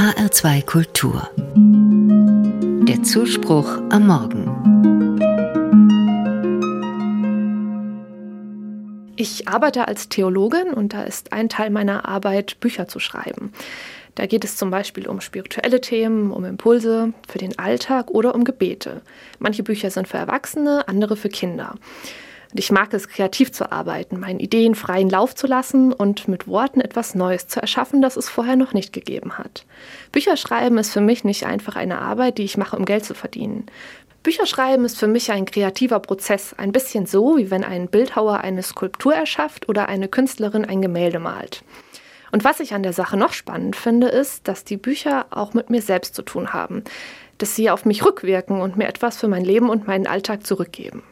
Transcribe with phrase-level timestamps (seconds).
[0.00, 1.28] HR2 Kultur.
[2.88, 4.46] Der Zuspruch am Morgen.
[9.16, 13.52] Ich arbeite als Theologin und da ist ein Teil meiner Arbeit, Bücher zu schreiben.
[14.14, 18.44] Da geht es zum Beispiel um spirituelle Themen, um Impulse für den Alltag oder um
[18.44, 19.02] Gebete.
[19.38, 21.74] Manche Bücher sind für Erwachsene, andere für Kinder.
[22.52, 26.48] Und ich mag es, kreativ zu arbeiten, meinen Ideen freien Lauf zu lassen und mit
[26.48, 29.64] Worten etwas Neues zu erschaffen, das es vorher noch nicht gegeben hat.
[30.10, 33.66] Bücherschreiben ist für mich nicht einfach eine Arbeit, die ich mache, um Geld zu verdienen.
[34.22, 38.62] Bücherschreiben ist für mich ein kreativer Prozess, ein bisschen so, wie wenn ein Bildhauer eine
[38.62, 41.62] Skulptur erschafft oder eine Künstlerin ein Gemälde malt.
[42.32, 45.70] Und was ich an der Sache noch spannend finde, ist, dass die Bücher auch mit
[45.70, 46.84] mir selbst zu tun haben,
[47.38, 51.02] dass sie auf mich rückwirken und mir etwas für mein Leben und meinen Alltag zurückgeben.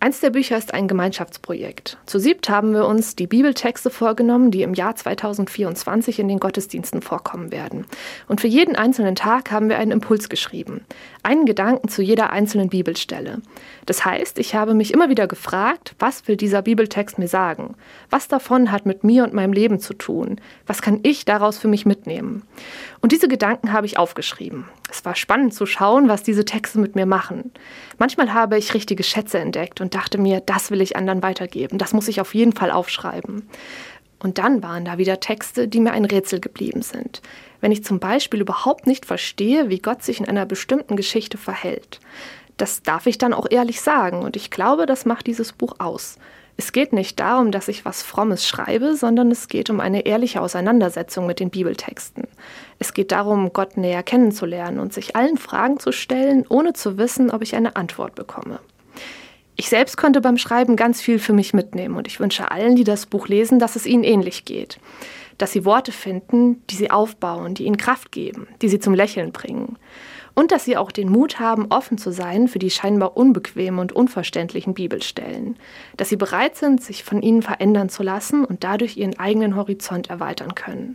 [0.00, 1.98] Eins der Bücher ist ein Gemeinschaftsprojekt.
[2.06, 7.02] Zu siebt haben wir uns die Bibeltexte vorgenommen, die im Jahr 2024 in den Gottesdiensten
[7.02, 7.84] vorkommen werden.
[8.28, 10.82] Und für jeden einzelnen Tag haben wir einen Impuls geschrieben.
[11.24, 13.38] Einen Gedanken zu jeder einzelnen Bibelstelle.
[13.86, 17.74] Das heißt, ich habe mich immer wieder gefragt, was will dieser Bibeltext mir sagen?
[18.08, 20.40] Was davon hat mit mir und meinem Leben zu tun?
[20.68, 22.44] Was kann ich daraus für mich mitnehmen?
[23.00, 24.66] Und diese Gedanken habe ich aufgeschrieben.
[24.90, 27.52] Es war spannend zu schauen, was diese Texte mit mir machen.
[27.98, 31.92] Manchmal habe ich richtige Schätze entdeckt und dachte mir, das will ich anderen weitergeben, das
[31.92, 33.48] muss ich auf jeden Fall aufschreiben.
[34.18, 37.22] Und dann waren da wieder Texte, die mir ein Rätsel geblieben sind.
[37.60, 42.00] Wenn ich zum Beispiel überhaupt nicht verstehe, wie Gott sich in einer bestimmten Geschichte verhält.
[42.56, 46.16] Das darf ich dann auch ehrlich sagen und ich glaube, das macht dieses Buch aus.
[46.60, 50.40] Es geht nicht darum, dass ich was Frommes schreibe, sondern es geht um eine ehrliche
[50.42, 52.24] Auseinandersetzung mit den Bibeltexten.
[52.80, 57.30] Es geht darum, Gott näher kennenzulernen und sich allen Fragen zu stellen, ohne zu wissen,
[57.30, 58.58] ob ich eine Antwort bekomme.
[59.54, 62.84] Ich selbst konnte beim Schreiben ganz viel für mich mitnehmen und ich wünsche allen, die
[62.84, 64.80] das Buch lesen, dass es ihnen ähnlich geht.
[65.38, 69.30] Dass sie Worte finden, die sie aufbauen, die ihnen Kraft geben, die sie zum Lächeln
[69.30, 69.76] bringen
[70.38, 73.90] und dass sie auch den Mut haben, offen zu sein für die scheinbar unbequemen und
[73.90, 75.56] unverständlichen Bibelstellen,
[75.96, 80.10] dass sie bereit sind, sich von ihnen verändern zu lassen und dadurch ihren eigenen Horizont
[80.10, 80.94] erweitern können.